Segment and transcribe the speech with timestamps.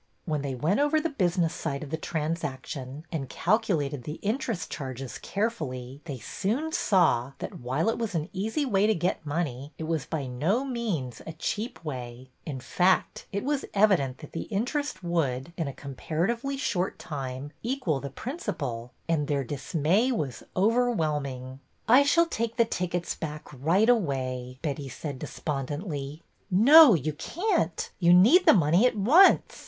[0.25, 5.19] When they went over the business side of the transaction, and calculated the interest charges
[5.19, 9.83] carefully, they soon saw that, while it was an easy way to get money, it
[9.83, 12.31] was by no means a cheap way.
[12.47, 17.51] In fact, it was evident that the in terest would, in a comparatively short time,
[17.61, 21.59] equal the principal, and their dismay was overwhelming.
[21.85, 23.13] 12 178 BETTY BAIRD'S VENTURES I shall take the tickets
[23.53, 26.23] back right away," Betty said despondently.''
[26.69, 27.91] No, you can't.
[27.99, 29.59] You need the money at once.